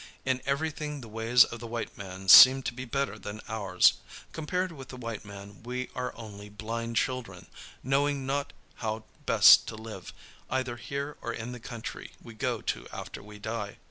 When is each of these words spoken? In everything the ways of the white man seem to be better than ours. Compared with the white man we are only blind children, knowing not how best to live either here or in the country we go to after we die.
In 0.25 0.41
everything 0.47 1.01
the 1.01 1.07
ways 1.07 1.43
of 1.43 1.59
the 1.59 1.67
white 1.67 1.95
man 1.95 2.27
seem 2.27 2.63
to 2.63 2.73
be 2.73 2.85
better 2.85 3.19
than 3.19 3.39
ours. 3.47 3.93
Compared 4.31 4.71
with 4.71 4.87
the 4.89 4.97
white 4.97 5.23
man 5.23 5.61
we 5.61 5.89
are 5.93 6.11
only 6.17 6.49
blind 6.49 6.95
children, 6.95 7.45
knowing 7.83 8.25
not 8.25 8.51
how 8.77 9.03
best 9.27 9.67
to 9.67 9.75
live 9.75 10.11
either 10.49 10.77
here 10.77 11.17
or 11.21 11.31
in 11.31 11.51
the 11.51 11.59
country 11.59 12.13
we 12.19 12.33
go 12.33 12.61
to 12.61 12.87
after 12.91 13.21
we 13.21 13.37
die. 13.37 13.77